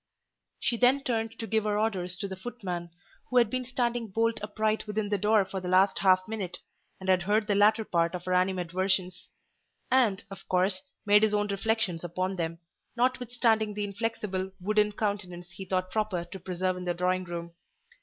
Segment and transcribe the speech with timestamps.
[0.59, 2.89] She then turned to give her orders to the footman,
[3.29, 6.57] who had been standing bolt upright within the door for the last half minute,
[6.99, 9.29] and had heard the latter part of her animadversions;
[9.91, 12.57] and, of course, made his own reflections upon them,
[12.95, 17.53] notwithstanding the inflexible, wooden countenance he thought proper to preserve in the drawing room.